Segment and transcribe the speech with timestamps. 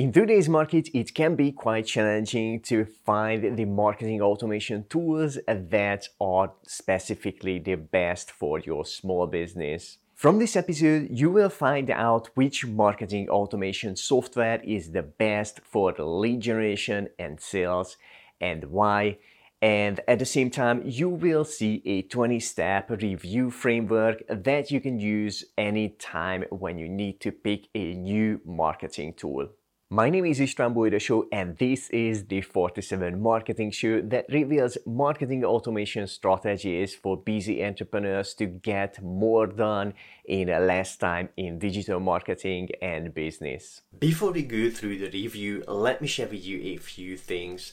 [0.00, 6.08] In today's market, it can be quite challenging to find the marketing automation tools that
[6.18, 9.98] are specifically the best for your small business.
[10.14, 15.92] From this episode, you will find out which marketing automation software is the best for
[15.98, 17.98] lead generation and sales
[18.40, 19.18] and why.
[19.60, 24.80] And at the same time, you will see a 20 step review framework that you
[24.80, 29.50] can use anytime when you need to pick a new marketing tool.
[29.92, 35.44] My name is István Bojdosó and this is the 47 Marketing Show that reveals marketing
[35.44, 42.68] automation strategies for busy entrepreneurs to get more done in less time in digital marketing
[42.80, 43.82] and business.
[43.98, 47.72] Before we go through the review, let me share with you a few things.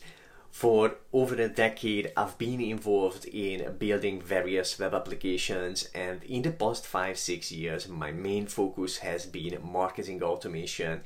[0.50, 6.52] For over a decade, I've been involved in building various web applications, and in the
[6.52, 11.02] past 5 6 years, my main focus has been marketing automation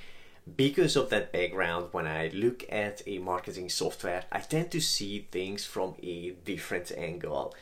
[0.56, 5.28] because of that background, when I look at a marketing software, I tend to see
[5.32, 7.54] things from a different angle.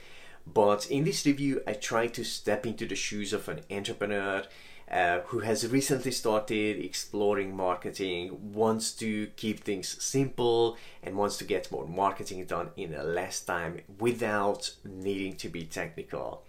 [0.51, 4.43] But in this review, I try to step into the shoes of an entrepreneur
[4.89, 11.43] uh, who has recently started exploring marketing, wants to keep things simple, and wants to
[11.43, 16.43] get more marketing done in less time without needing to be technical.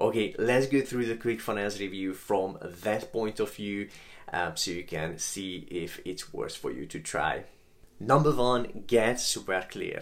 [0.00, 3.88] Okay, let's go through the ClickFunnels review from that point of view
[4.32, 7.44] um, so you can see if it's worth for you to try.
[7.98, 10.00] Number one, get super clear.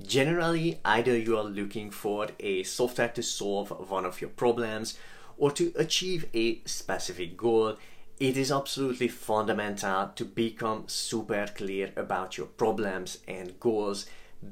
[0.00, 4.96] Generally, either you are looking for a software to solve one of your problems
[5.36, 7.76] or to achieve a specific goal.
[8.20, 14.06] It is absolutely fundamental to become super clear about your problems and goals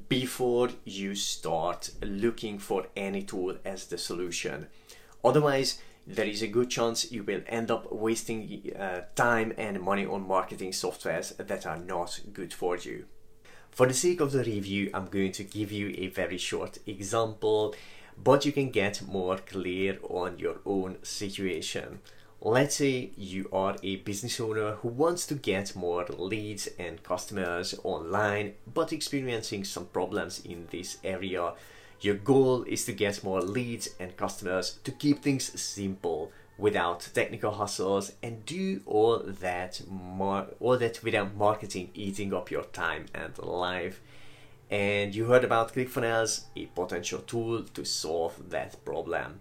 [0.08, 4.66] before you start looking for any tool as the solution.
[5.24, 10.06] Otherwise, there is a good chance you will end up wasting uh, time and money
[10.06, 13.04] on marketing softwares that are not good for you.
[13.70, 17.74] For the sake of the review, I'm going to give you a very short example,
[18.16, 22.00] but you can get more clear on your own situation.
[22.40, 27.74] Let's say you are a business owner who wants to get more leads and customers
[27.84, 31.52] online, but experiencing some problems in this area
[32.00, 37.52] your goal is to get more leads and customers to keep things simple without technical
[37.52, 39.80] hustles and do all that
[40.60, 44.00] all that without marketing eating up your time and life.
[44.70, 49.40] And you heard about ClickFunnels, a potential tool to solve that problem.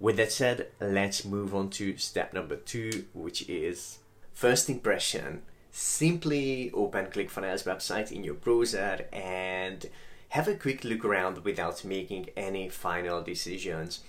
[0.00, 3.98] With that said, let's move on to step number two, which is
[4.32, 5.42] first impression.
[5.70, 9.84] Simply open ClickFunnels website in your browser and
[10.30, 14.00] have a quick look around without making any final decisions.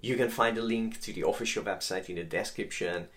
[0.00, 3.08] You can find a link to the official website in the description.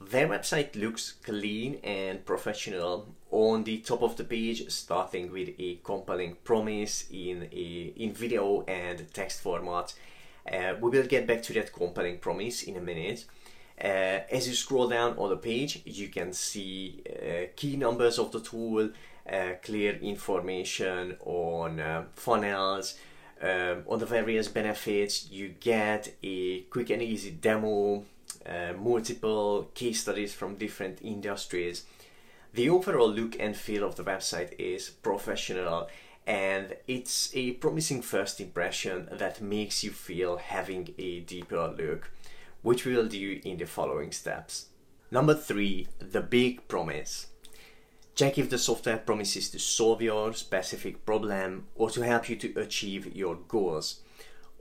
[0.00, 3.14] Their website looks clean and professional.
[3.30, 8.62] On the top of the page, starting with a compelling promise in a in video
[8.62, 9.94] and text format.
[10.50, 13.24] Uh, we will get back to that compelling promise in a minute.
[13.80, 18.30] Uh, as you scroll down on the page, you can see uh, key numbers of
[18.30, 18.90] the tool,
[19.62, 22.98] clear information on uh, funnels,
[23.40, 25.30] um, on the various benefits.
[25.30, 28.04] You get a quick and easy demo,
[28.46, 31.84] uh, multiple case studies from different industries.
[32.52, 35.88] The overall look and feel of the website is professional
[36.26, 42.10] and it's a promising first impression that makes you feel having a deeper look,
[42.62, 44.66] which we will do in the following steps.
[45.10, 47.26] Number three, the big promise.
[48.14, 52.60] Check if the software promises to solve your specific problem or to help you to
[52.60, 54.00] achieve your goals.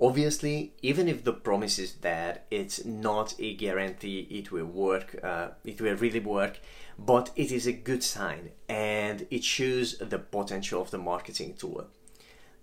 [0.02, 5.50] Obviously, even if the promise is there, it's not a guarantee it will work, uh,
[5.64, 6.60] it will really work,
[6.98, 11.86] but it is a good sign and it shows the potential of the marketing tool.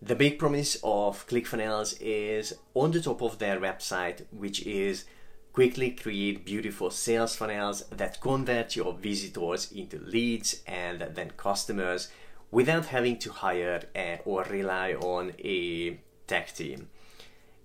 [0.03, 5.05] The big promise of ClickFunnels is on the top of their website, which is
[5.53, 12.09] quickly create beautiful sales funnels that convert your visitors into leads and then customers
[12.51, 13.83] without having to hire
[14.25, 16.89] or rely on a tech team.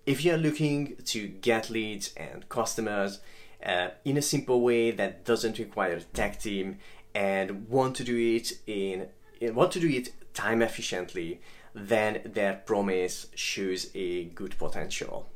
[0.05, 3.19] If you're looking to get leads and customers
[3.65, 6.77] uh, in a simple way that doesn't require a tech team
[7.13, 9.07] and want to do it in
[9.41, 11.41] want to do it time efficiently,
[11.73, 15.27] then their promise shows a good potential.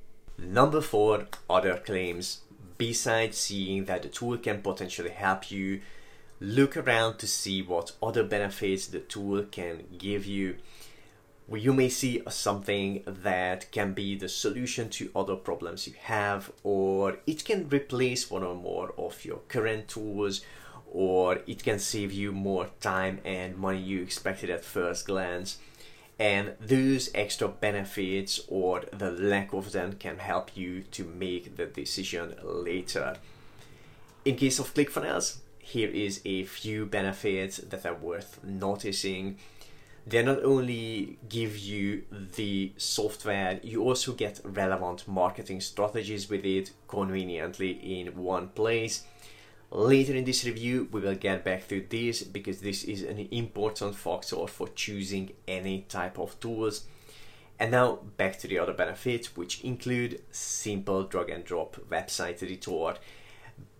[0.41, 2.41] Number four, other claims.
[2.77, 5.81] Besides seeing that the tool can potentially help you,
[6.39, 10.56] look around to see what other benefits the tool can give you.
[11.51, 17.18] You may see something that can be the solution to other problems you have, or
[17.27, 20.41] it can replace one or more of your current tools,
[20.91, 25.57] or it can save you more time and money you expected at first glance.
[26.19, 31.66] And those extra benefits or the lack of them can help you to make the
[31.66, 33.16] decision later.
[34.25, 39.38] In case of ClickFunnels, here is a few benefits that are worth noticing.
[40.06, 46.72] They not only give you the software, you also get relevant marketing strategies with it
[46.88, 49.06] conveniently in one place.
[49.71, 53.95] Later in this review, we will get back to this because this is an important
[53.95, 56.86] factor for choosing any type of tools.
[57.60, 63.00] And now back to the other benefits, which include simple drag and drop website editor,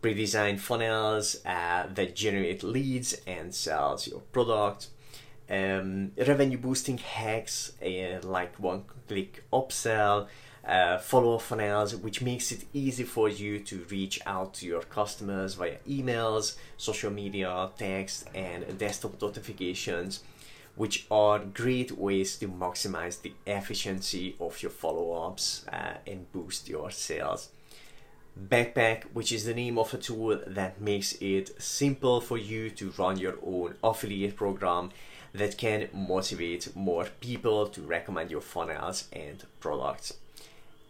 [0.02, 4.90] pre-designed funnels uh, that generate leads and sells your product,
[5.50, 10.28] um, revenue boosting hacks uh, like one-click upsell,
[10.70, 15.56] uh, follow funnels, which makes it easy for you to reach out to your customers
[15.56, 20.22] via emails, social media, text, and desktop notifications,
[20.76, 26.70] which are great ways to maximize the efficiency of your follow ups uh, and boost
[26.70, 27.50] your sales.
[28.40, 32.94] Backpack, which is the name of a tool that makes it simple for you to
[32.98, 34.92] run your own affiliate program
[35.34, 40.19] that can motivate more people to recommend your funnels and products.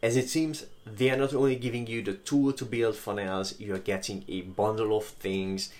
[0.01, 3.73] As it seems, they are not only giving you the tool to build funnels, you
[3.75, 5.71] are getting a bundle of things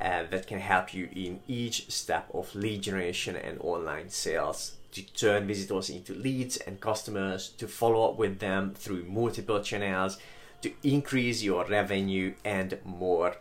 [0.00, 5.02] uh, that can help you in each step of lead generation and online sales to
[5.02, 10.18] turn visitors into leads and customers, to follow up with them through multiple channels,
[10.62, 13.36] to increase your revenue and more.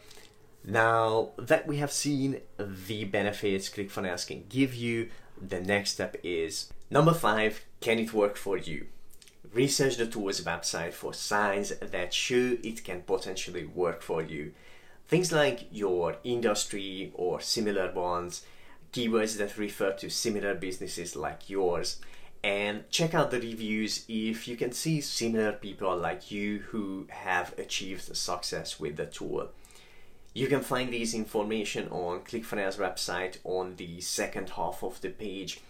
[0.63, 5.09] Now that we have seen the benefits ClickFunnels can give you,
[5.41, 8.87] the next step is number five, can it work for you?
[9.53, 14.53] Research the tool's website for signs that show it can potentially work for you.
[15.07, 18.43] Things like your industry or similar ones,
[18.91, 21.99] keywords that refer to similar businesses like yours,
[22.43, 27.57] and check out the reviews if you can see similar people like you who have
[27.57, 29.49] achieved success with the tool.
[30.33, 35.61] You can find this information on ClickFunnels website on the second half of the page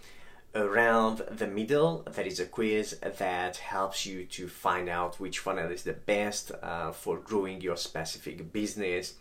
[0.57, 5.71] around the middle there is a quiz that helps you to find out which funnel
[5.71, 9.13] is the best uh, for growing your specific business.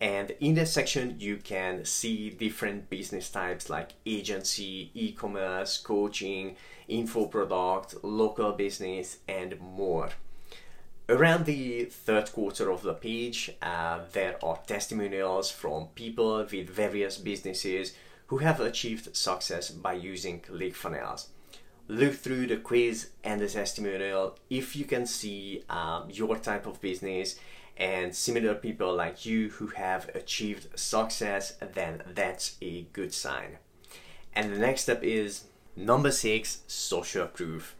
[0.00, 6.54] And in this section you can see different business types like agency e-commerce coaching
[6.86, 10.10] info product local business and more.
[11.08, 17.18] Around the third quarter of the page uh, there are testimonials from people with various
[17.18, 17.94] businesses
[18.28, 21.28] who have achieved success by using ClickFunnels.
[21.88, 26.80] Look through the quiz and the testimonial if you can see um, your type of
[26.80, 27.36] business
[27.78, 33.58] and similar people like you who have achieved success, then that's a good sign.
[34.34, 37.76] And the next step is number six social proof.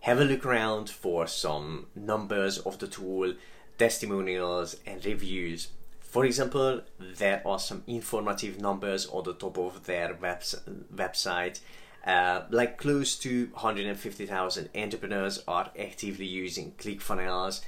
[0.00, 3.34] Have a look around for some numbers of the tool,
[3.78, 5.68] testimonials, and reviews
[6.12, 10.60] for example, there are some informative numbers on the top of their webs-
[10.94, 11.60] website.
[12.06, 17.62] Uh, like close to 150,000 entrepreneurs are actively using ClickFunnels.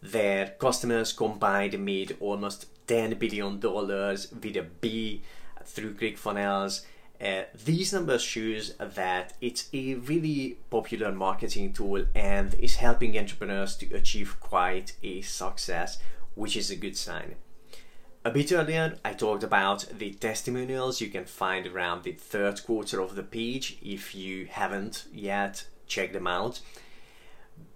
[0.00, 5.22] Their customers combined made almost 10 billion dollars with a B
[5.64, 6.82] through ClickFunnels.
[7.20, 13.74] Uh, these numbers shows that it's a really popular marketing tool and is helping entrepreneurs
[13.78, 15.98] to achieve quite a success,
[16.36, 17.34] which is a good sign.
[18.22, 23.00] A bit earlier, I talked about the testimonials you can find around the third quarter
[23.00, 26.60] of the page if you haven't yet checked them out.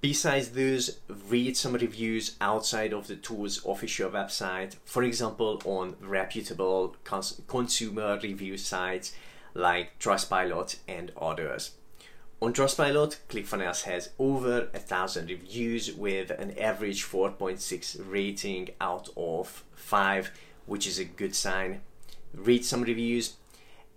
[0.03, 6.95] Besides those, read some reviews outside of the tool's official website, for example, on reputable
[7.05, 9.15] cons- consumer review sites
[9.55, 11.71] like Trustpilot and others.
[12.45, 19.65] On Trustpilot, ClickFunnels has over a thousand reviews with an average 4.6 rating out of
[19.73, 20.31] 5,
[20.67, 21.81] which is a good sign.
[22.35, 23.37] Read some reviews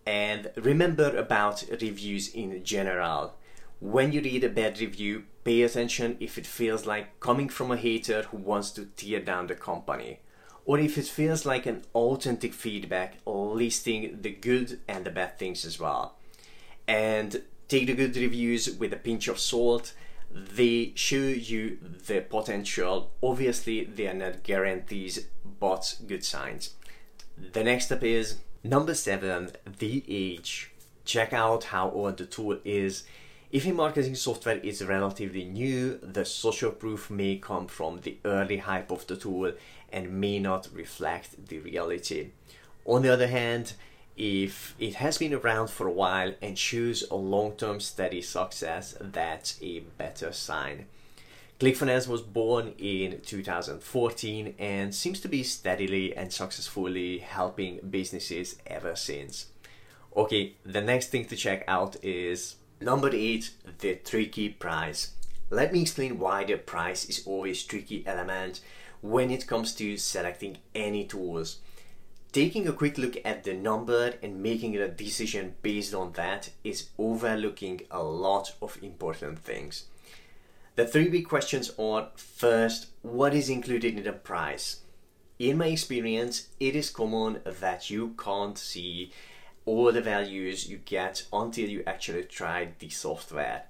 [0.05, 3.33] and remember about reviews in general.
[3.81, 7.75] When you read a bad review, pay attention if it feels like coming from a
[7.75, 10.21] hater who wants to tear down the company,
[10.63, 15.65] or if it feels like an authentic feedback listing the good and the bad things
[15.65, 16.15] as well.
[16.87, 19.93] And take the good reviews with a pinch of salt.
[20.31, 23.11] They show you the potential.
[23.21, 25.27] Obviously, they are not guarantees,
[25.59, 26.75] but good signs.
[27.37, 30.71] The next step is number seven, the age.
[31.05, 33.03] Check out how old the tool is.
[33.49, 38.57] If a marketing software is relatively new, the social proof may come from the early
[38.57, 39.53] hype of the tool
[39.89, 42.31] and may not reflect the reality.
[42.83, 43.73] On the other hand,
[44.17, 49.59] if it has been around for a while and shows a long-term steady success, that's
[49.61, 50.87] a better sign.
[51.59, 58.95] ClickFunnels was born in 2014 and seems to be steadily and successfully helping businesses ever
[58.95, 59.47] since.
[60.15, 65.13] Okay, the next thing to check out is number 8, the tricky price.
[65.49, 68.61] Let me explain why the price is always tricky element
[69.01, 71.57] when it comes to selecting any tools.
[72.37, 76.89] Taking a quick look at the number and making a decision based on that is
[76.99, 79.85] overlooking a lot of important things.
[80.75, 84.81] The three big questions are first, what is included in the price?
[85.39, 89.11] In my experience, it is common that you can't see
[89.65, 93.63] all the values you get until you actually try the software.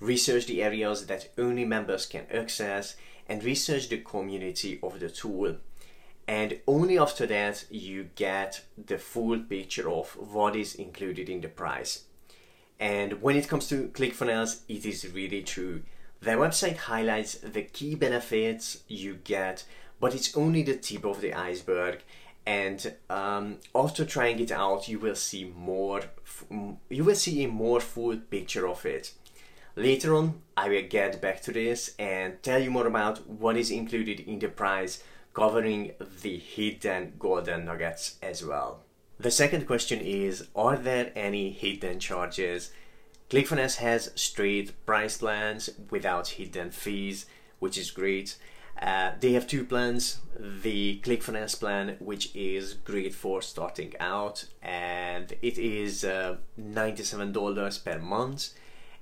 [0.00, 2.96] Research the areas that only members can access
[3.28, 5.56] and research the community of the tool
[6.28, 11.48] and only after that you get the full picture of what is included in the
[11.48, 12.04] price.
[12.80, 15.82] And when it comes to ClickFunnels, it is really true.
[16.20, 19.64] Their website highlights the key benefits you get,
[20.00, 22.02] but it's only the tip of the iceberg.
[22.44, 26.02] And um, after trying it out, you will see more.
[26.88, 29.12] You will see a more full picture of it.
[29.74, 33.70] Later on, I will get back to this and tell you more about what is
[33.70, 35.02] included in the price
[35.36, 38.80] covering the hidden golden nuggets as well.
[39.20, 42.72] The second question is Are there any hidden charges?
[43.28, 47.26] ClickFunnels has straight price plans without hidden fees,
[47.58, 48.36] which is great.
[48.80, 55.34] Uh, they have two plans the ClickFunnels plan, which is great for starting out, and
[55.42, 58.50] it is uh, $97 per month.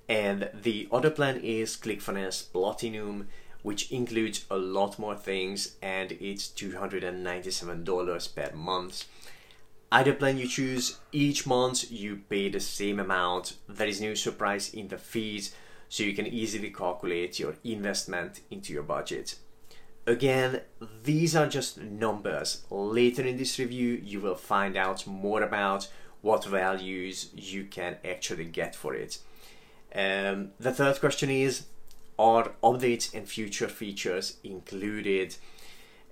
[0.09, 3.29] And the other plan is ClickFunnels Platinum,
[3.65, 9.07] which includes a lot more things and it's $297 per month.
[9.91, 13.57] Either plan you choose, each month you pay the same amount.
[13.67, 15.55] There is no surprise in the fees,
[15.89, 19.37] so you can easily calculate your investment into your budget.
[20.07, 20.61] Again,
[21.03, 22.65] these are just numbers.
[22.69, 25.89] Later in this review, you will find out more about
[26.21, 29.19] what values you can actually get for it.
[29.95, 31.65] Um, the third question is
[32.19, 35.37] are updates and future features included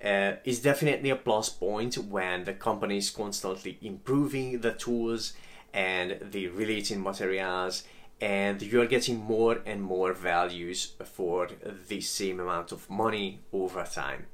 [0.04, 5.32] uh, is definitely a plus point when the company is constantly improving the tools
[5.72, 7.84] and the related materials
[8.20, 11.48] and you're getting more and more values for
[11.88, 14.26] the same amount of money over time.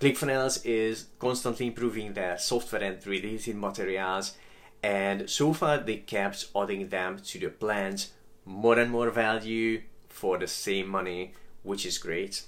[0.00, 4.34] ClickFunnels is constantly improving their software and related materials
[4.82, 8.12] and so far they kept adding them to the plans
[8.44, 9.82] more and more value
[10.18, 11.32] for the same money,
[11.62, 12.42] which is great.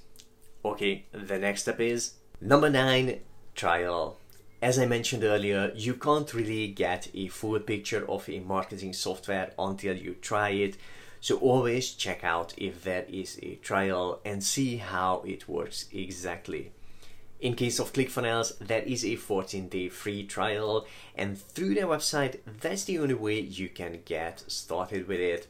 [0.65, 3.21] Okay, the next step is number nine
[3.55, 4.19] trial.
[4.61, 9.53] As I mentioned earlier, you can't really get a full picture of a marketing software
[9.59, 10.77] until you try it.
[11.21, 16.73] So always check out if there is a trial and see how it works exactly.
[17.41, 22.41] In case of ClickFunnels, there is a 14 day free trial, and through their website,
[22.61, 25.47] that's the only way you can get started with it.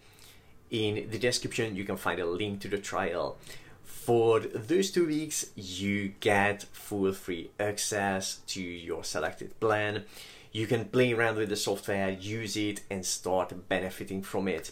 [0.71, 3.37] In the description, you can find a link to the trial.
[3.83, 10.05] For those two weeks, you get full free access to your selected plan.
[10.53, 14.71] You can play around with the software, use it, and start benefiting from it.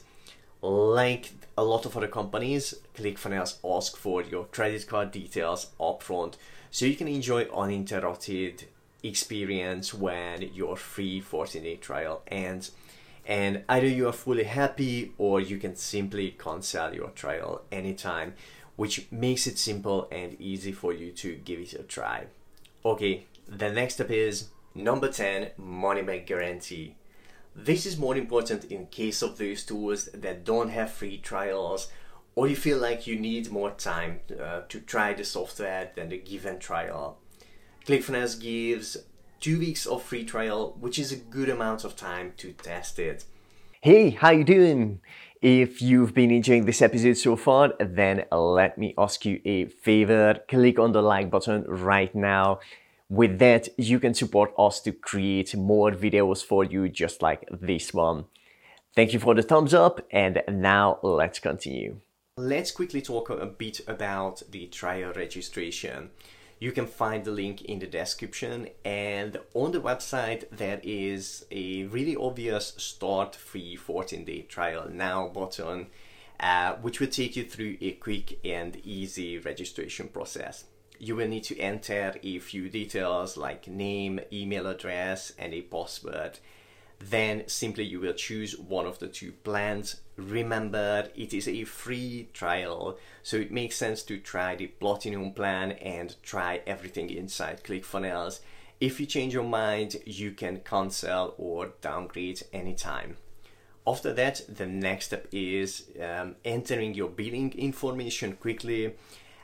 [0.63, 6.35] Like a lot of other companies, ClickFunnels ask for your credit card details upfront
[6.71, 8.65] so you can enjoy uninterrupted
[9.03, 12.73] experience when your free 14 day trial ends
[13.29, 18.35] and either you are fully happy or you can simply cancel your trial anytime
[18.77, 22.27] which makes it simple and easy for you to give it a try.
[22.85, 26.95] Okay the next step is number 10 money back guarantee.
[27.55, 31.89] This is more important in case of those tools that don't have free trials
[32.35, 36.19] or you feel like you need more time uh, to try the software than the
[36.19, 37.19] given trial.
[37.85, 38.97] ClickFunnels gives
[39.41, 43.25] two weeks of free trial, which is a good amount of time to test it.
[43.81, 45.01] Hey, how you doing?
[45.41, 50.41] If you've been enjoying this episode so far, then let me ask you a favor.
[50.49, 52.59] Click on the like button right now.
[53.09, 57.95] With that, you can support us to create more videos for you just like this
[57.95, 58.25] one.
[58.97, 62.01] Thank you for the thumbs up and now let's continue.
[62.37, 66.11] Let's quickly talk a bit about the trial registration
[66.61, 71.85] you can find the link in the description and on the website there is a
[71.85, 75.87] really obvious start free 14 day trial now button
[76.41, 80.65] uh, which will take you through a quick and easy registration process
[80.99, 86.39] you will need to enter a few details like name, email address, and a password.
[87.01, 90.01] Then simply you will choose one of the two plans.
[90.17, 95.73] Remember, it is a free trial, so it makes sense to try the Platinum plan
[95.73, 98.41] and try everything inside ClickFunnels.
[98.81, 103.17] If you change your mind, you can cancel or downgrade anytime.
[103.87, 108.95] After that, the next step is um, entering your billing information quickly.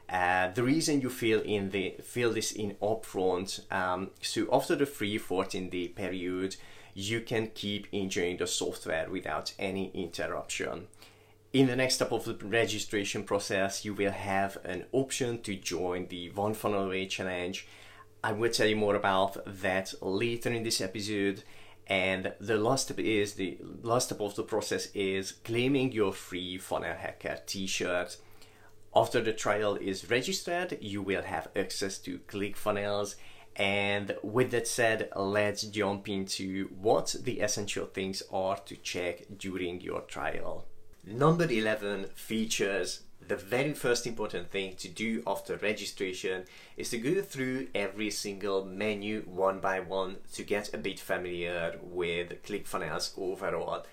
[0.08, 3.60] Uh, the reason you fill in the fill this in upfront.
[3.72, 6.56] Um, so after the free 14 day period,
[6.94, 10.86] you can keep enjoying the software without any interruption.
[11.52, 16.08] In the next step of the registration process, you will have an option to join
[16.08, 17.66] the One Funnel Away Challenge
[18.24, 21.42] I will tell you more about that later in this episode.
[21.86, 26.56] And the last step is the last step of the process is claiming your free
[26.56, 28.16] Funnel Hacker t-shirt.
[28.96, 33.16] After the trial is registered, you will have access to ClickFunnels.
[33.56, 39.80] And with that said, let's jump into what the essential things are to check during
[39.80, 40.66] your trial.
[41.06, 46.44] Number 11 features the very first important thing to do after registration
[46.76, 51.78] is to go through every single menu one by one to get a bit familiar
[51.82, 53.84] with ClickFunnels overall.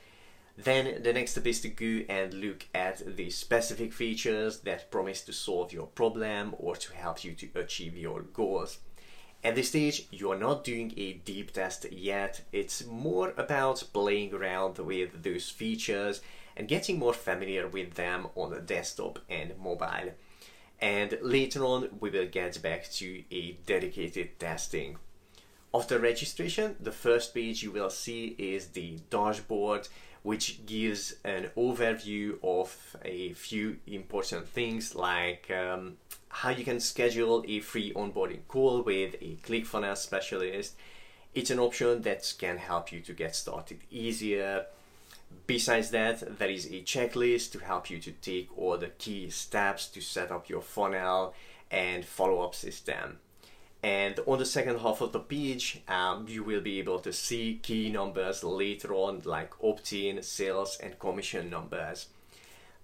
[0.58, 5.22] Then the next step is to go and look at the specific features that promise
[5.22, 8.80] to solve your problem or to help you to achieve your goals.
[9.43, 12.41] At this stage, you're not doing a deep test yet.
[12.51, 16.21] It's more about playing around with those features
[16.55, 20.12] and getting more familiar with them on the desktop and mobile.
[20.79, 24.98] And later on, we will get back to a dedicated testing.
[25.74, 29.88] After registration, the first page you will see is the dashboard,
[30.21, 35.98] which gives an overview of a few important things like um,
[36.31, 40.75] how you can schedule a free onboarding call with a ClickFunnels specialist.
[41.33, 44.65] It's an option that can help you to get started easier
[45.47, 49.88] Besides that, there is a checklist to help you to take all the key steps
[49.88, 51.34] to set up your funnel
[51.69, 53.19] and follow-up system.
[53.84, 57.60] And on the second half of the page, um, you will be able to see
[57.62, 62.08] key numbers later on, like opt-in, sales, and commission numbers.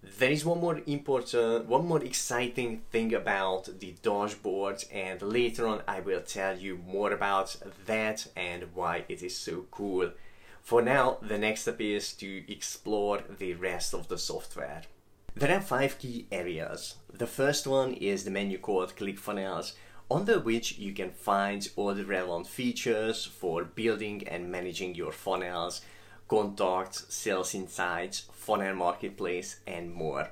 [0.03, 5.81] There is one more important, one more exciting thing about the dashboard, and later on
[5.87, 7.55] I will tell you more about
[7.85, 10.11] that and why it is so cool.
[10.61, 14.83] For now, the next step is to explore the rest of the software.
[15.35, 16.95] There are five key areas.
[17.13, 19.73] The first one is the menu called ClickFunnels,
[20.09, 25.81] under which you can find all the relevant features for building and managing your funnels,
[26.27, 30.29] contacts, sales insights, funnel marketplace, and more.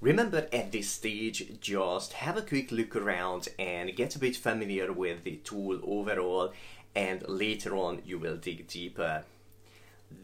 [0.00, 4.92] Remember at this stage, just have a quick look around and get a bit familiar
[4.92, 6.52] with the tool overall,
[6.94, 9.24] and later on you will dig deeper.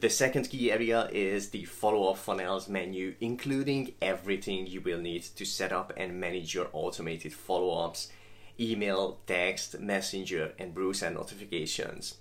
[0.01, 5.45] The second key area is the follow-up funnels menu, including everything you will need to
[5.45, 8.11] set up and manage your automated follow-ups,
[8.59, 12.17] email, text, messenger, and browser notifications.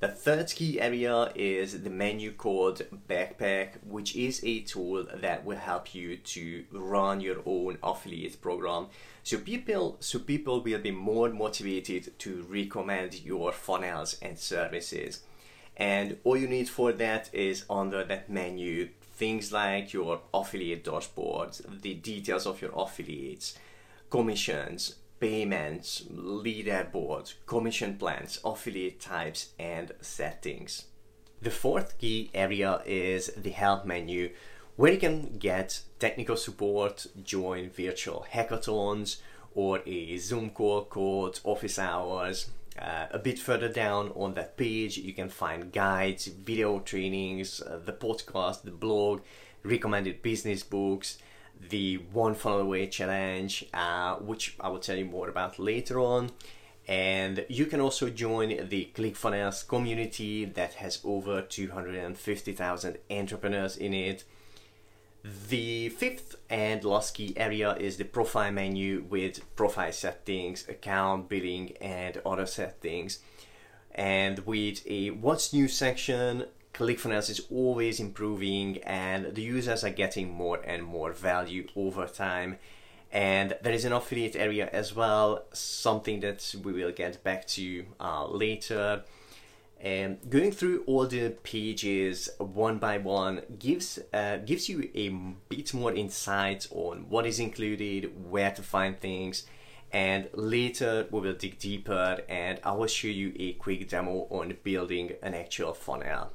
[0.00, 5.56] The third key area is the menu called Backpack, which is a tool that will
[5.56, 8.86] help you to run your own affiliate program.
[9.24, 15.22] So people, so people will be more motivated to recommend your funnels and services.
[15.76, 21.58] And all you need for that is under that menu things like your affiliate dashboard,
[21.82, 23.58] the details of your affiliates,
[24.10, 30.84] commissions, payments, leaderboards, commission plans, affiliate types, and settings.
[31.40, 34.30] The fourth key area is the help menu,
[34.76, 39.20] where you can get technical support, join virtual hackathons,
[39.54, 42.50] or a Zoom call code, office hours,
[42.80, 47.78] uh, a bit further down on that page, you can find guides, video trainings, uh,
[47.84, 49.20] the podcast, the blog,
[49.64, 51.18] recommended business books,
[51.68, 56.30] the One Funnel Away Challenge, uh, which I will tell you more about later on.
[56.86, 64.24] And you can also join the ClickFunnels community that has over 250,000 entrepreneurs in it.
[65.48, 71.76] The fifth and last key area is the profile menu with profile settings, account, billing,
[71.78, 73.18] and other settings.
[73.94, 76.46] And with a what's new section,
[76.78, 82.58] ClickFunnels is always improving and the users are getting more and more value over time.
[83.10, 87.84] And there is an affiliate area as well, something that we will get back to
[87.98, 89.02] uh, later.
[89.80, 95.08] And going through all the pages one by one gives uh, gives you a
[95.48, 99.46] bit more insight on what is included, where to find things,
[99.92, 104.56] and later we will dig deeper and I will show you a quick demo on
[104.62, 106.32] building an actual funnel.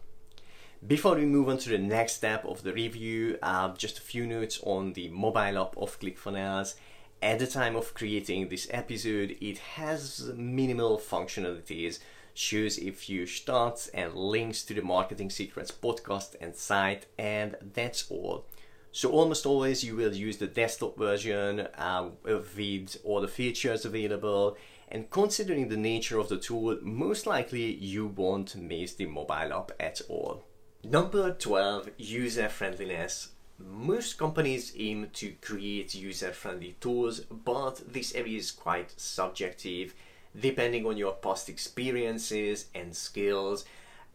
[0.88, 4.28] Before we move on to the next step of the review, uh, just a few
[4.28, 6.76] notes on the mobile app of ClickFunnels.
[7.22, 12.00] At the time of creating this episode, it has minimal functionalities,
[12.34, 18.12] shows a few stats and links to the Marketing Secrets podcast and site, and that's
[18.12, 18.46] all.
[18.92, 24.58] So almost always you will use the desktop version uh, with all the features available
[24.90, 29.72] and considering the nature of the tool, most likely you won't miss the mobile app
[29.80, 30.44] at all.
[30.86, 33.30] Number 12, user friendliness.
[33.58, 39.96] Most companies aim to create user-friendly tools, but this area is quite subjective.
[40.38, 43.64] Depending on your past experiences and skills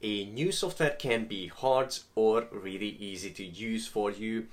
[0.02, 4.46] a new software can be hard or really easy to use for you.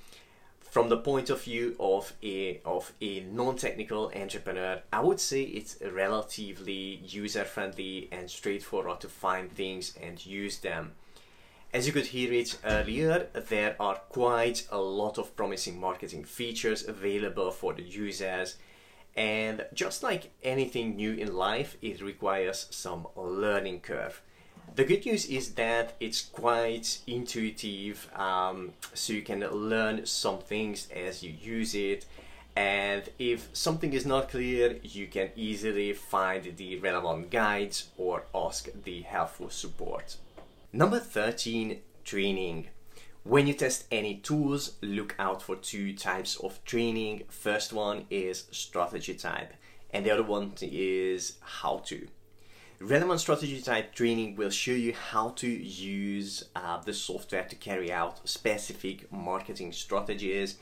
[0.60, 5.78] From the point of view of a of a non-technical entrepreneur i would say it's
[5.80, 10.92] relatively user friendly and straightforward to find things and use them
[11.72, 16.86] as you could hear it earlier there are quite a lot of promising marketing features
[16.86, 18.56] available for the users
[19.16, 24.22] and just like anything new in life it requires some learning curve
[24.74, 30.88] the good news is that it's quite intuitive, um, so you can learn some things
[30.94, 32.04] as you use it.
[32.54, 38.68] And if something is not clear, you can easily find the relevant guides or ask
[38.84, 40.16] the helpful support.
[40.76, 42.66] Number 13 Training.
[43.22, 47.22] When you test any tools, look out for two types of training.
[47.30, 49.54] First one is strategy type,
[49.88, 52.08] and the other one is how to.
[52.78, 57.90] Relevant strategy type training will show you how to use uh, the software to carry
[57.90, 60.58] out specific marketing strategies.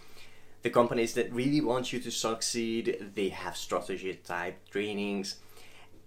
[0.62, 5.40] The companies that really want you to succeed, they have strategy type trainings.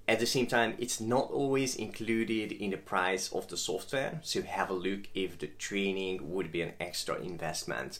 [0.07, 4.41] At the same time, it's not always included in the price of the software, so
[4.41, 7.99] have a look if the training would be an extra investment.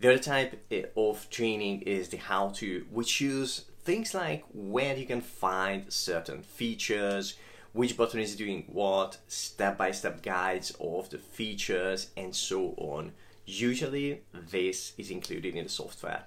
[0.00, 4.96] The other type eh, of training is the how to, which use things like where
[4.96, 7.36] you can find certain features,
[7.72, 13.12] which button is doing what, step by step guides of the features, and so on.
[13.46, 16.24] Usually, this is included in the software.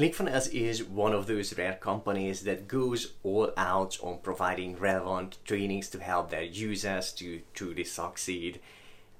[0.00, 5.90] ClickFunnels is one of those rare companies that goes all out on providing relevant trainings
[5.90, 8.60] to help their users to truly succeed.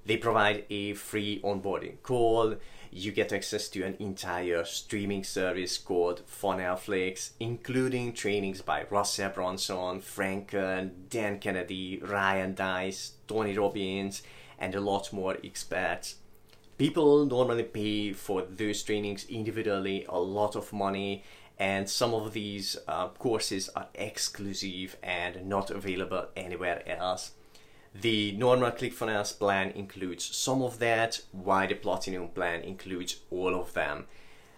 [0.06, 2.56] They provide a free onboarding call,
[2.90, 10.00] you get access to an entire streaming service called Funnelflix, including trainings by Russell Brunson,
[10.00, 14.22] Frank Kern, Dan Kennedy, Ryan Deiss, Tony Robbins,
[14.58, 16.14] and a lot more experts.
[16.80, 21.22] People normally pay for those trainings individually a lot of money,
[21.58, 27.32] and some of these uh, courses are exclusive and not available anywhere else.
[27.94, 33.74] The normal ClickFunnels plan includes some of that, while the Platinum plan includes all of
[33.74, 34.06] them.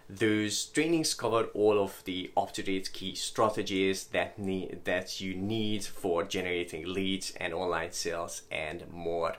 [0.09, 6.23] Those trainings cover all of the up-to-date key strategies that need that you need for
[6.23, 9.35] generating leads and online sales and more.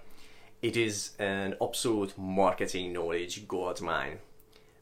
[0.64, 4.16] It is an absolute marketing knowledge goldmine.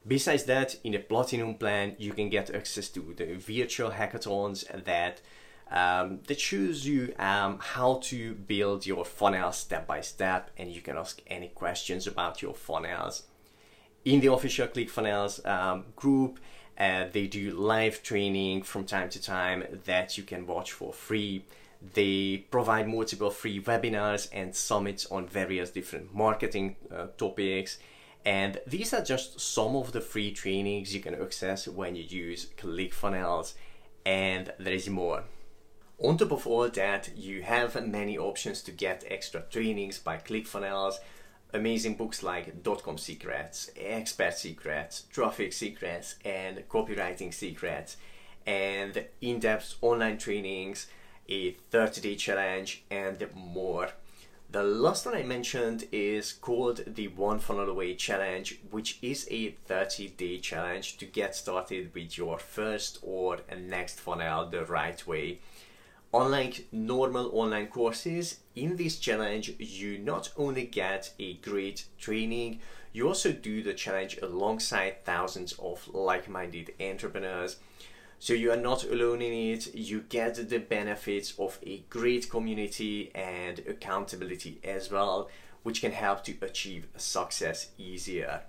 [0.07, 5.21] Besides that, in the Platinum plan, you can get access to the virtual hackathons that
[5.73, 10.83] um, that shows you um, how to build your funnel step by step and you
[10.83, 13.25] can ask any questions about your funnels.
[14.05, 16.39] In the official ClickFunnels um, group,
[16.79, 21.45] uh, they do live training from time to time that you can watch for free.
[21.95, 27.79] They provide multiple free webinars and summits on various different marketing uh, topics.
[28.25, 32.47] And these are just some of the free trainings you can access when you use
[32.57, 33.55] ClickFunnels,
[34.07, 35.25] and there is more.
[35.99, 40.95] On top of all that, you have many options to get extra trainings by ClickFunnels,
[41.53, 47.97] amazing books like Dotcom Secrets, Expert Secrets, Traffic Secrets, and Copywriting Secrets,
[48.47, 50.87] and in-depth online trainings,
[51.29, 53.91] a 30-day challenge, and more.
[54.53, 59.53] The last one I mentioned is called the One Funnel Away Challenge, which is a
[59.53, 65.41] 30 day challenge to get started with your first or next funnel the right way.
[66.13, 72.61] Unlike normal online courses, in this challenge you not only get a great training,
[72.93, 77.57] you also do the challenge alongside thousands of like-minded entrepreneurs.
[78.23, 83.11] So you are not alone in it, you get the benefits of a great community
[83.17, 85.29] and accountability as well,
[85.65, 88.43] which can help to achieve success easier.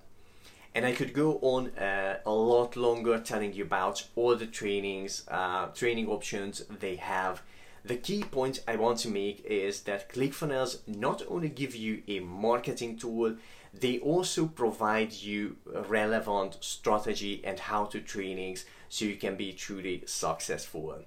[0.76, 5.24] And I could go on uh, a lot longer telling you about all the trainings,
[5.26, 7.42] uh, training options they have.
[7.84, 12.20] The key point I want to make is that ClickFunnels not only give you a
[12.20, 13.38] marketing tool,
[13.72, 20.02] they also provide you relevant strategy and how to trainings so you can be truly
[20.06, 20.98] successful.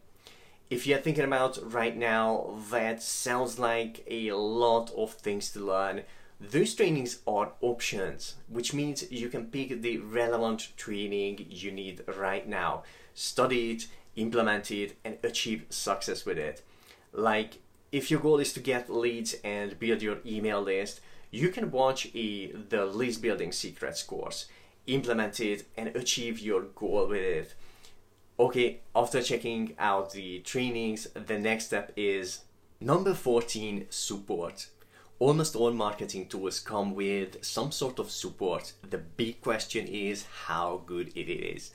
[0.70, 6.04] If you're thinking about right now, that sounds like a lot of things to learn.
[6.42, 12.48] Those trainings are options, which means you can pick the relevant training you need right
[12.48, 13.88] now, study it,
[14.18, 16.64] implement it, and achieve success with it.
[17.14, 17.60] Like,
[17.92, 21.00] if your goal is to get leads and build your email list,
[21.32, 24.48] you can watch a, the list building secrets course,
[24.88, 27.54] implement it, and achieve your goal with it.
[28.40, 32.42] Okay, after checking out the trainings, the next step is
[32.80, 34.68] number 14 support.
[35.20, 38.74] Almost all marketing tools come with some sort of support.
[38.88, 41.72] The big question is how good it is.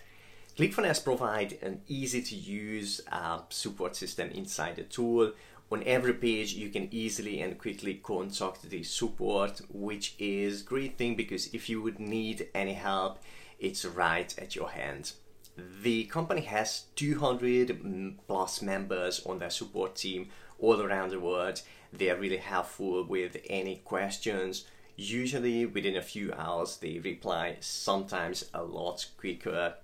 [0.57, 5.33] ClickFunnels provide an easy to use uh, support system inside the tool.
[5.73, 11.17] On every page, you can easily and quickly contact the support, which is great thing
[11.17, 13.23] because if you would need any help,
[13.59, 15.13] it's right at your hand.
[15.57, 21.63] The company has 200 plus members on their support team all around the world.
[21.91, 24.67] They are really helpful with any questions.
[24.97, 29.77] Usually within a few hours, they reply, sometimes a lot quicker.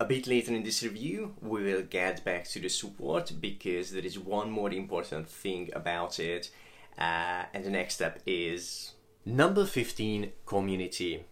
[0.00, 4.02] A bit later in this review, we will get back to the support because there
[4.02, 6.50] is one more important thing about it.
[6.98, 8.92] Uh, and the next step is
[9.26, 11.24] number 15 community.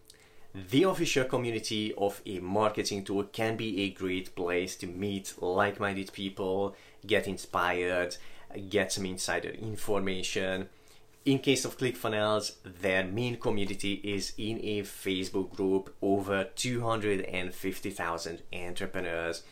[0.53, 5.79] The official community of a marketing tool can be a great place to meet like
[5.79, 6.75] minded people,
[7.07, 8.17] get inspired,
[8.69, 10.69] get some insider information.
[11.25, 19.43] In case of ClickFunnels, their main community is in a Facebook group over 250,000 entrepreneurs.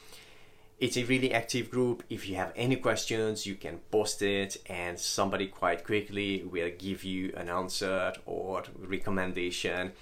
[0.79, 2.03] It's a really active group.
[2.09, 7.03] If you have any questions, you can post it, and somebody quite quickly will give
[7.03, 9.93] you an answer or recommendation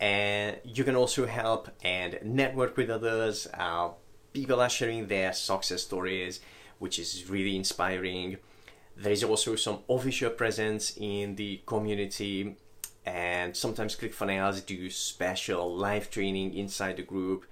[0.00, 3.46] and you can also help and network with others.
[3.52, 3.90] Uh,
[4.32, 6.40] people are sharing their success stories,
[6.78, 8.38] which is really inspiring.
[9.00, 12.56] There is also some official presence in the community,
[13.06, 17.46] and sometimes ClickFunnels do special live training inside the group.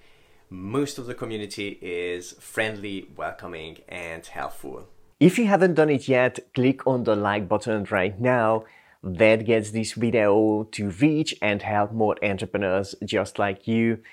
[0.51, 4.89] Most of the community is friendly, welcoming, and helpful.
[5.19, 8.65] If you haven't done it yet, click on the like button right now
[9.01, 14.03] that gets this video to reach and help more entrepreneurs just like you.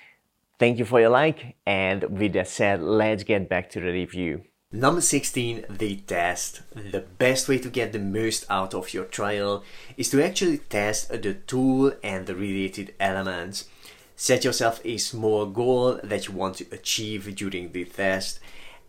[0.59, 4.45] Thank you for your like and with that said, let's get back to the review.
[4.77, 6.61] Number 16, the test.
[6.75, 9.65] The best way to get the most out of your trial
[9.97, 13.71] is to actually test the tool and the related elements.
[14.17, 18.39] Set yourself a small goal that you want to achieve during the test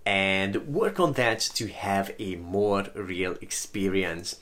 [0.06, 4.42] and work on that to have a more real experience.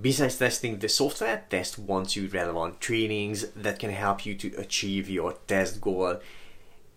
[0.00, 5.08] Besides testing the software, test one two relevant trainings that can help you to achieve
[5.08, 6.18] your test goal.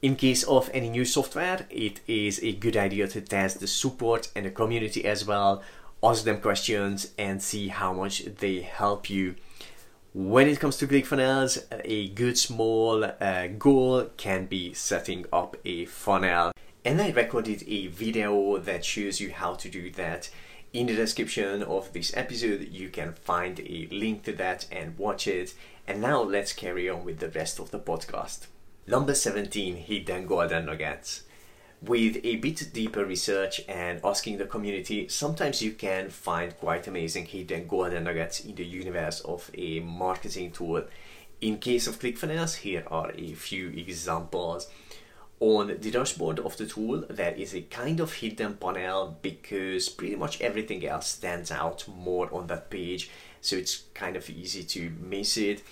[0.02, 4.30] In case of any new software, it is a good idea to test the support
[4.36, 5.64] and the community as well,
[6.04, 9.36] ask them questions and see how much they help you.
[10.14, 15.86] When it comes to ClickFunnels, a good small uh, goal can be setting up a
[15.86, 16.52] funnel.
[16.86, 20.30] And I recorded a video that shows you how to do that
[20.76, 25.26] in the description of this episode, you can find a link to that and watch
[25.26, 25.54] it.
[25.88, 28.48] And now let's carry on with the rest of the podcast.
[28.88, 31.24] Number 17 Hidden Golden Nuggets.
[31.82, 37.26] With a bit deeper research and asking the community, sometimes you can find quite amazing
[37.26, 40.84] hidden golden nuggets in the universe of a marketing tool.
[41.42, 44.68] In case of ClickFunnels, here are a few examples.
[45.40, 50.16] On the dashboard of the tool, there is a kind of hidden panel because pretty
[50.16, 53.10] much everything else stands out more on that page,
[53.42, 55.64] so it's kind of easy to miss it.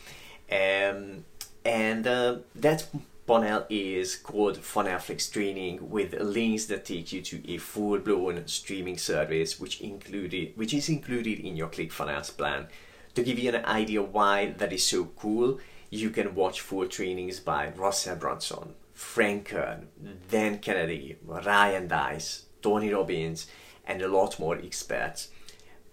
[0.51, 1.25] Um,
[1.65, 2.87] and uh, that
[3.25, 9.59] panel is called Funnelflix Training with links that take you to a full-blown streaming service
[9.59, 12.67] which included which is included in your ClickFunnels plan.
[13.15, 17.39] To give you an idea why that is so cool, you can watch full trainings
[17.39, 19.87] by Russell Brunson, Frank Kern,
[20.29, 23.47] Dan Kennedy, Ryan Deiss, Tony Robbins,
[23.85, 25.29] and a lot more experts.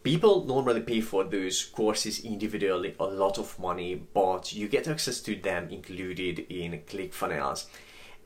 [0.02, 5.20] People normally pay for those courses individually a lot of money, but you get access
[5.20, 7.66] to them included in ClickFunnels.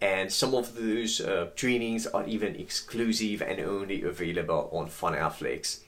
[0.00, 5.80] And some of those uh, trainings are even exclusive and only available on Funnelflix.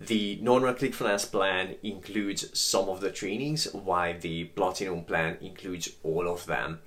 [0.00, 6.28] The normal ClickFunnels plan includes some of the trainings, while the Platinum plan includes all
[6.28, 6.80] of them.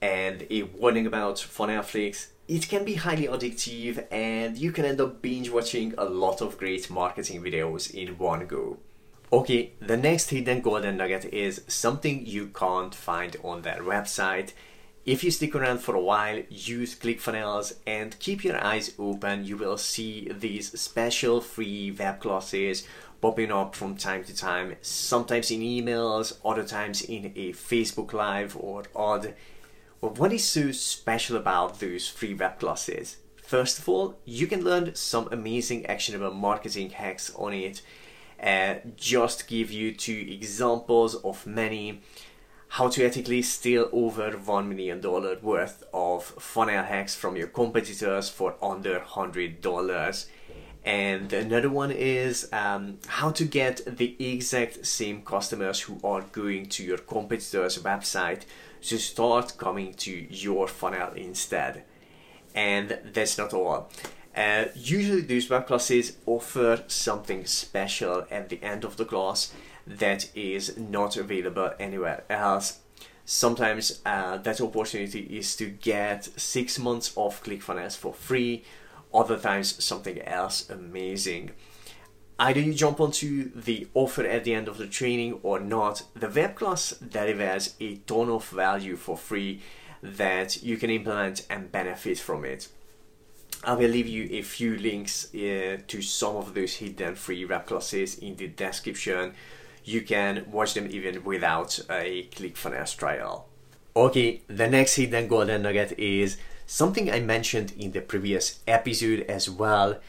[0.00, 5.22] And a warning about Funnelflix, it can be highly addictive and you can end up
[5.22, 8.78] binge watching a lot of great marketing videos in one go.
[9.32, 14.52] Okay, the next hidden golden nugget is something you can't find on their website.
[15.06, 19.56] If you stick around for a while, use ClickFunnels and keep your eyes open, you
[19.56, 22.86] will see these special free web classes
[23.20, 28.56] popping up from time to time, sometimes in emails, other times in a Facebook Live
[28.56, 29.34] or odd.
[30.04, 33.16] But what is so special about those free web classes?
[33.36, 37.80] First of all, you can learn some amazing actionable marketing hacks on it
[38.38, 42.02] uh, just give you two examples of many
[42.68, 45.00] how to ethically steal over $1 million
[45.40, 50.26] worth of funnel hacks from your competitors for under $100.
[50.84, 56.66] And another one is um, how to get the exact same customers who are going
[56.70, 58.42] to your competitor's website
[58.82, 61.84] to start coming to your funnel instead.
[62.54, 63.90] And that's not all.
[64.36, 69.52] Uh, usually these web classes offer something special at the end of the class
[69.86, 72.80] that is not available anywhere else.
[73.24, 78.64] Sometimes uh, that opportunity is to get six months of ClickFunnels for free,
[79.14, 81.52] other times something else amazing.
[82.38, 86.28] Either you jump onto the offer at the end of the training or not, the
[86.28, 89.62] web class delivers a ton of value for free
[90.02, 92.68] that you can implement and benefit from it.
[93.62, 97.66] I will leave you a few links uh, to some of those hidden free web
[97.66, 99.34] classes in the description.
[99.84, 103.48] You can watch them even without a ClickFunnels trial.
[103.96, 109.48] Okay, the next hidden golden nugget is something I mentioned in the previous episode as
[109.48, 110.00] well.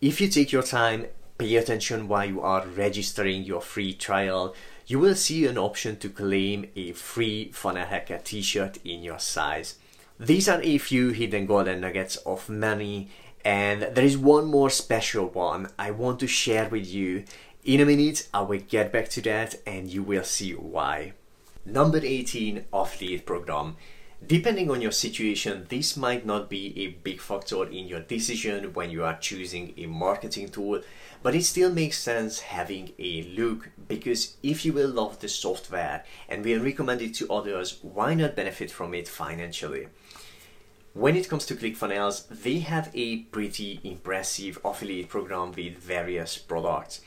[0.00, 1.06] If you take your time,
[1.38, 4.54] pay attention while you are registering your free trial,
[4.86, 9.76] you will see an option to claim a free Funnel Hacker t-shirt in your size.
[10.18, 13.10] These are a few hidden golden nuggets of money,
[13.44, 17.24] and there is one more special one I want to share with you.
[17.64, 21.12] In a minute, I will get back to that and you will see why.
[21.64, 23.76] Number 18 of Affiliate Program.
[24.26, 28.90] Depending on your situation, this might not be a big factor in your decision when
[28.90, 30.80] you are choosing a marketing tool,
[31.22, 36.04] but it still makes sense having a look because if you will love the software
[36.28, 39.86] and will recommend it to others, why not benefit from it financially?
[40.92, 47.00] When it comes to ClickFunnels, they have a pretty impressive affiliate program with various products.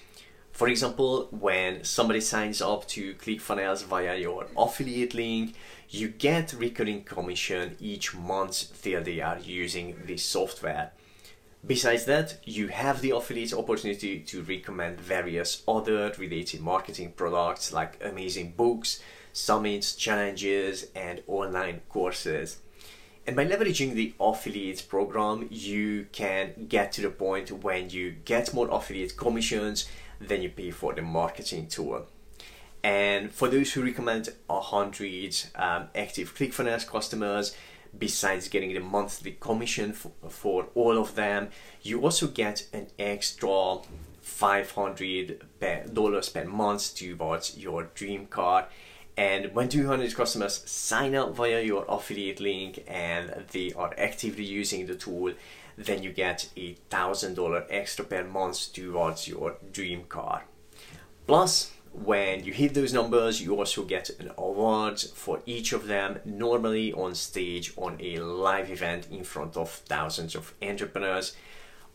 [0.59, 5.55] For example, when somebody signs up to ClickFunnels via your affiliate link,
[5.91, 10.91] you get recurring commission each month till they are using this software.
[11.65, 17.99] Besides that, you have the affiliate opportunity to recommend various other related marketing products like
[18.03, 19.01] amazing books,
[19.33, 22.59] summits, challenges, and online courses.
[23.25, 28.53] And by leveraging the affiliate program, you can get to the point when you get
[28.53, 29.89] more affiliate commissions
[30.21, 32.07] than you pay for the marketing tool.
[32.83, 37.55] And for those who recommend 100 um, active ClickFunnels customers,
[37.97, 41.49] besides getting the monthly commission for, for all of them,
[41.81, 43.79] you also get an extra
[44.21, 45.41] 500
[45.93, 48.67] dollars per month towards your dream car
[49.19, 54.87] and when 200 customers sign up via your affiliate link and they are actively using
[54.87, 55.33] the tool,
[55.77, 60.45] then you get a thousand dollar extra per month towards your dream car.
[61.27, 66.19] Plus, when you hit those numbers, you also get an award for each of them,
[66.25, 71.35] normally on stage on a live event in front of thousands of entrepreneurs.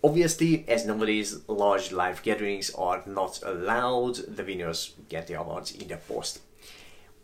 [0.02, 5.88] Obviously, as nowadays large live gatherings are not allowed, the winners get the awards in
[5.88, 6.40] the post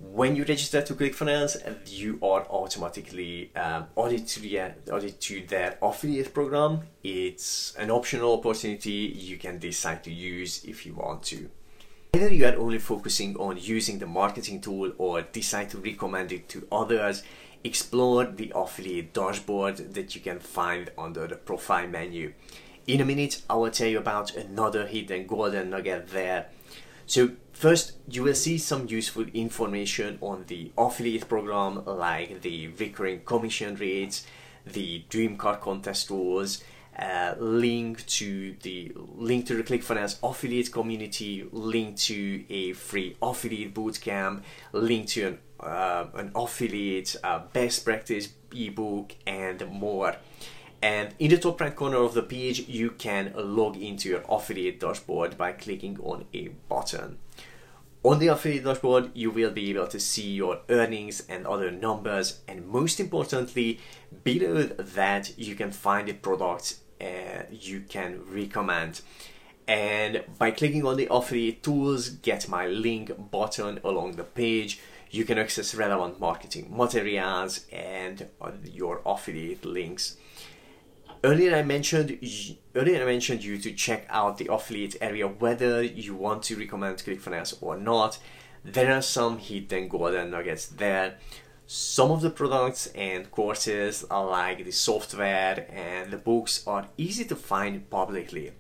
[0.01, 1.57] when you register to ClickFunnels,
[1.87, 6.81] you are automatically um, added to the added to their affiliate program.
[7.05, 11.51] It's an optional opportunity you can decide to use if you want to.
[12.13, 16.49] Whether you are only focusing on using the marketing tool or decide to recommend it
[16.51, 17.23] to others,
[17.65, 22.33] explore the affiliate dashboard that you can find under the profile menu.
[22.87, 26.47] In a minute, I will tell you about another hidden golden nugget there
[27.11, 33.25] so first, you will see some useful information on the affiliate program, like the recurring
[33.25, 34.25] commission rates,
[34.65, 36.63] the dream car contest rules,
[37.01, 43.73] uh, link to the link to the ClickFunnels affiliate community, link to a free affiliate
[43.73, 44.43] bootcamp,
[44.73, 50.17] link to an, uh, an affiliate uh, best practice ebook, and more.
[50.83, 54.81] And in the top right corner of the page, you can log into your affiliate
[54.81, 57.19] dashboard by clicking on a button.
[58.03, 62.41] On the affiliate dashboard, you will be able to see your earnings and other numbers,
[62.49, 63.79] and most importantly,
[64.25, 69.01] below that, you can find the products uh, you can recommend.
[69.67, 74.81] And by clicking on the affiliate tools, get my link button along the page,
[75.11, 78.29] you can access relevant marketing materials and
[78.65, 80.17] your affiliate links.
[81.23, 82.19] Earlier I mentioned
[82.75, 86.97] earlier I mentioned you to check out the affiliate area whether you want to recommend
[86.99, 88.19] ClickFunnels or not.
[88.65, 91.19] There are some hidden golden nuggets there.
[91.73, 97.37] Some of the products and courses like the software and the books are easy to
[97.37, 98.51] find publicly.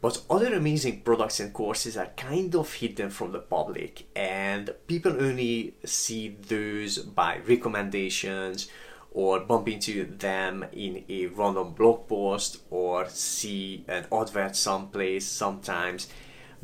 [0.00, 5.20] But other amazing products and courses are kind of hidden from the public and people
[5.20, 8.68] only see those by recommendations
[9.10, 16.06] or bump into them in a random blog post or see an advert someplace sometimes.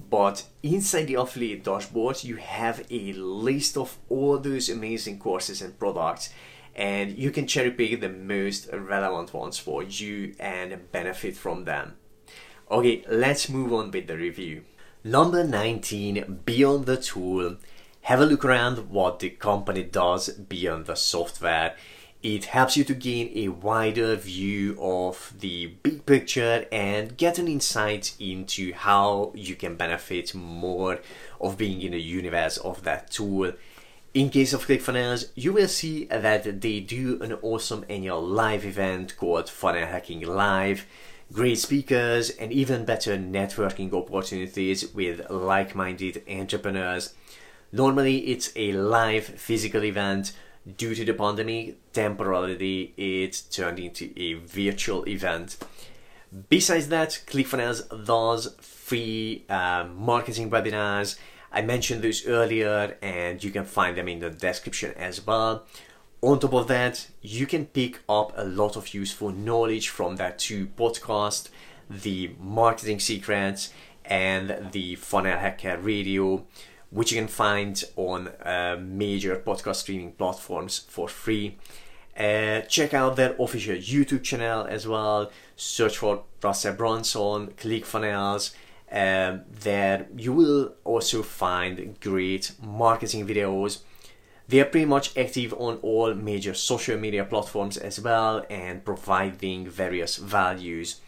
[0.08, 5.78] But inside the affiliate dashboard, you have a list of all those amazing courses and
[5.78, 6.30] products,
[6.74, 11.96] and you can cherry pick the most relevant ones for you and benefit from them.
[12.70, 14.62] Okay, let's move on with the review.
[15.02, 17.56] Number 19 Beyond the Tool.
[18.02, 21.76] Have a look around what the company does beyond the software
[22.22, 27.48] it helps you to gain a wider view of the big picture and get an
[27.48, 30.98] insight into how you can benefit more
[31.40, 33.52] of being in the universe of that tool.
[34.12, 39.16] In case of ClickFunnels, you will see that they do an awesome annual live event
[39.16, 40.84] called Funnel Hacking Live.
[41.32, 47.14] Great speakers and even better networking opportunities with like minded entrepreneurs.
[47.72, 50.32] Normally, it's a live physical event
[50.76, 55.56] due to the pandemic, temporarily it turned into a virtual event.
[56.48, 61.18] Besides that, ClickFunnels does free uh, marketing webinars.
[61.52, 65.64] I mentioned those earlier, and you can find them in the description as well.
[66.22, 70.38] On top of that, you can pick up a lot of useful knowledge from that
[70.38, 71.48] two podcast,
[71.88, 73.72] the marketing secrets
[74.04, 76.44] and the funnel hacker radio
[76.90, 81.56] which you can find on uh, major podcast streaming platforms for free.
[82.16, 85.30] Uh, check out their official YouTube channel as well.
[85.56, 88.54] Search for Russell Brunson, ClickFunnels.
[88.92, 93.82] Um, there you will also find great marketing videos.
[94.48, 99.68] They are pretty much active on all major social media platforms as well and providing
[99.68, 101.00] various values.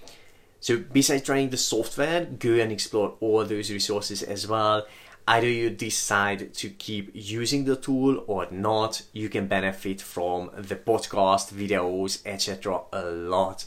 [0.60, 4.86] So, besides trying the software, go and explore all those resources as well
[5.28, 10.76] either you decide to keep using the tool or not you can benefit from the
[10.76, 13.66] podcast videos etc a lot.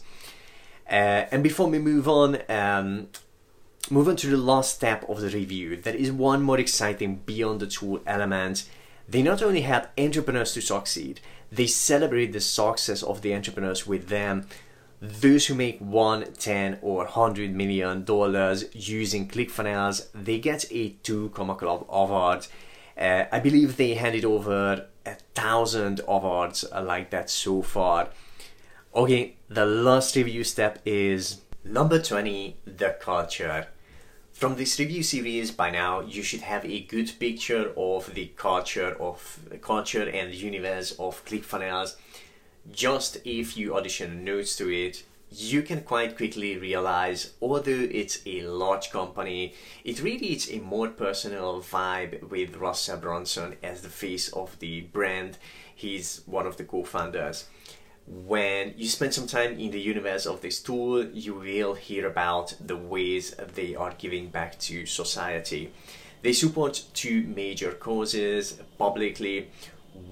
[0.89, 3.07] Uh, and before we move on um,
[3.89, 7.59] move on to the last step of the review there is one more exciting beyond
[7.59, 8.67] the tool element.
[9.07, 14.09] They not only help entrepreneurs to succeed they celebrate the success of the entrepreneurs with
[14.09, 14.47] them
[15.01, 21.29] those who make one, ten, or hundred million dollars using ClickFunnels, they get a two
[21.29, 22.47] comma club award.
[22.97, 28.09] Uh, I believe they handed over a thousand awards like that so far.
[28.95, 33.67] Okay, the last review step is number 20 the culture.
[34.31, 38.95] From this review series, by now you should have a good picture of the culture
[38.99, 41.95] of culture and universe of ClickFunnels
[42.71, 48.43] just a few additional notes to it, you can quite quickly realize although it's a
[48.43, 49.53] large company,
[49.83, 54.81] it really is a more personal vibe with Russell Brunson as the face of the
[54.81, 55.37] brand.
[55.73, 57.45] He's one of the co-founders.
[58.07, 62.55] When you spend some time in the universe of this tool, you will hear about
[62.59, 65.73] the ways they are giving back to society.
[66.21, 69.49] They support two major causes publicly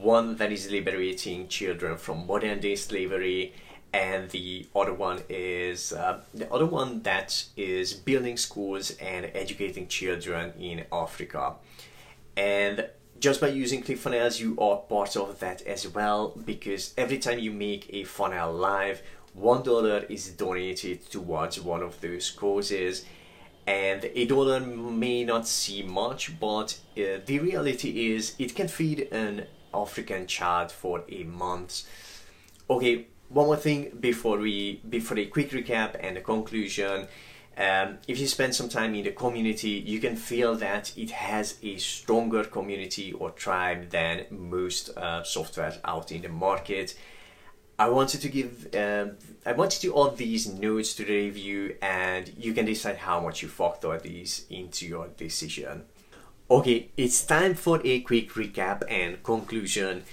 [0.01, 3.53] one that is liberating children from modern day slavery
[3.93, 9.87] and the other one is uh, the other one that is building schools and educating
[9.87, 11.53] children in Africa.
[12.35, 17.37] And just by using ClickFunnels, you are part of that as well because every time
[17.37, 19.03] you make a funnel live,
[19.33, 23.05] one dollar is donated towards one of those causes.
[23.67, 29.07] And a dollar may not seem much, but uh, the reality is it can feed
[29.11, 31.83] an African child for a month.
[32.69, 37.07] Okay, one more thing before we before a quick recap and a conclusion.
[37.55, 41.57] Um, if you spend some time in the community, you can feel that it has
[41.61, 46.97] a stronger community or tribe than most uh, software out in the market.
[47.77, 49.07] I wanted to give, uh,
[49.45, 53.41] I wanted to add these notes to the review and you can decide how much
[53.41, 55.83] you factor these into your decision.
[56.53, 60.03] Okay, it's time for a quick recap and conclusion.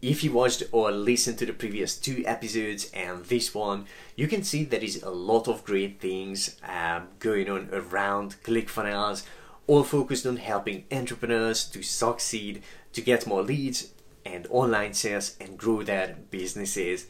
[0.00, 3.84] If you watched or listened to the previous two episodes and this one,
[4.16, 9.24] you can see there is a lot of great things um, going on around ClickFunnels,
[9.66, 12.62] all focused on helping entrepreneurs to succeed,
[12.94, 13.92] to get more leads,
[14.24, 17.08] and online sales and grow their businesses.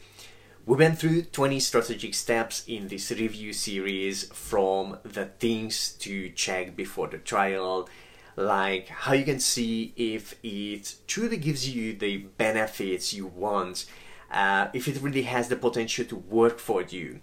[0.65, 6.75] We went through 20 strategic steps in this review series from the things to check
[6.75, 7.87] before the trial,
[8.35, 13.85] like how you can see if it truly gives you the benefits you want,
[14.31, 17.21] uh, if it really has the potential to work for you,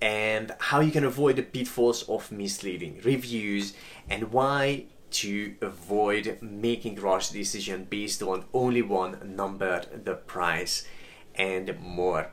[0.00, 3.74] and how you can avoid the pitfalls of misleading reviews,
[4.08, 10.86] and why to avoid making rush decision based on only one number, the price,
[11.34, 12.30] and more.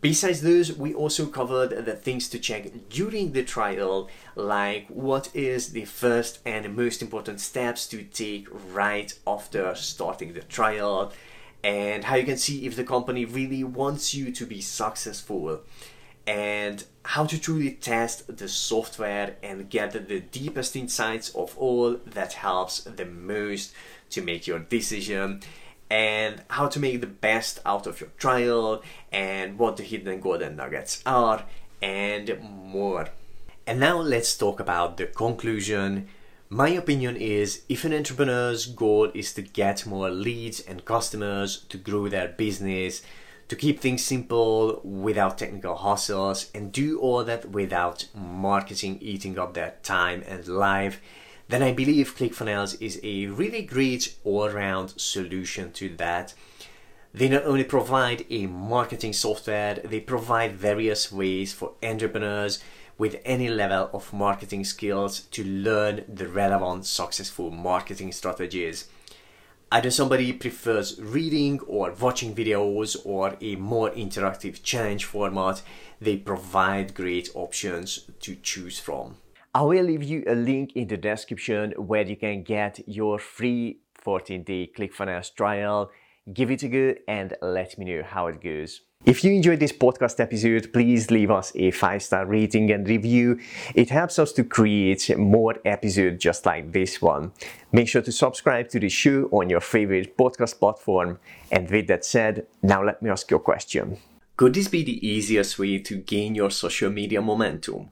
[0.00, 5.72] Besides those, we also covered the things to check during the trial, like what is
[5.72, 11.12] the first and most important steps to take right after starting the trial,
[11.62, 15.60] and how you can see if the company really wants you to be successful
[16.26, 22.32] and how to truly test the software and get the deepest insights of all that
[22.32, 23.72] helps the most
[24.10, 25.40] to make your decision
[25.90, 28.82] and how to make the best out of your trial
[29.12, 31.44] and what the hidden golden nuggets are
[31.80, 33.08] and more.
[33.66, 36.08] And now let's talk about the conclusion.
[36.48, 41.76] My opinion is if an entrepreneur's goal is to get more leads and customers to
[41.76, 43.02] grow their business,
[43.48, 49.54] to keep things simple without technical hassles and do all that without marketing eating up
[49.54, 51.00] their time and life,
[51.48, 56.34] then I believe ClickFunnels is a really great all-round solution to that.
[57.14, 62.58] They not only provide a marketing software, they provide various ways for entrepreneurs
[62.98, 68.88] with any level of marketing skills to learn the relevant successful marketing strategies.
[69.70, 75.62] Either somebody prefers reading or watching videos or a more interactive challenge format,
[76.00, 79.16] they provide great options to choose from.
[79.56, 83.78] I will leave you a link in the description where you can get your free
[83.94, 85.90] 14 day ClickFunnels trial.
[86.30, 88.82] Give it a go and let me know how it goes.
[89.06, 93.40] If you enjoyed this podcast episode, please leave us a five star rating and review.
[93.74, 97.32] It helps us to create more episodes just like this one.
[97.72, 101.18] Make sure to subscribe to the show on your favorite podcast platform.
[101.50, 103.96] And with that said, now let me ask you a question.
[104.36, 107.90] Could this be the easiest way to gain your social media momentum?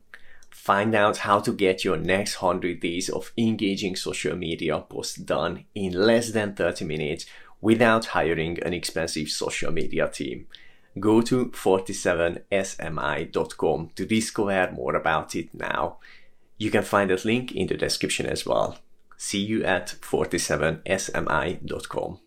[0.64, 5.66] Find out how to get your next 100 days of engaging social media posts done
[5.74, 7.26] in less than 30 minutes
[7.60, 10.46] without hiring an expensive social media team
[10.98, 15.98] go to 47smi.com to discover more about it now.
[16.56, 18.78] You can find that link in the description as well.
[19.16, 22.20] See you at 47smi.com.